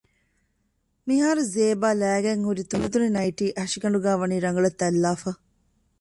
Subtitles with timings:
[1.07, 5.31] މިހާރު ޒޭބާ ލައިގެންހުރި ތުނިތުނި ނައިޓީ ހަށިގަނޑުގައި ވަނީ ރަނގަޅަށް ތަތްލާފަ